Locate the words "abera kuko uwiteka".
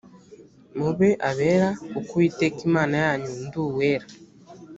1.29-2.59